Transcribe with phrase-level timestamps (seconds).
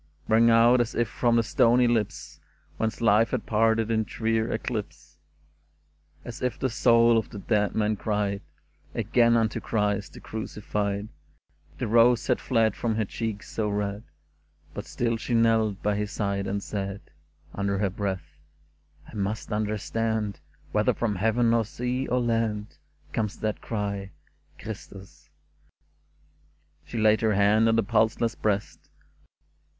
[0.27, 2.39] "Rang out as if from the stony lips
[2.77, 5.19] Whence life had parted in drear eclipse,
[6.25, 8.41] As if the soul of the dead man cried
[8.95, 11.09] Again unto Christ the Crucified.
[11.77, 14.01] The rose had fled from her cheeks so red.
[14.73, 17.01] But still she knelt by his side and said.
[17.53, 18.39] Under her breath,
[18.71, 20.39] *' I must understand
[20.71, 22.79] Whether from heaven or sea or land
[23.13, 24.13] Comes that cry,'
[24.59, 25.29] Christus!'
[26.41, 28.89] '* She laid her hand on the pulseless breast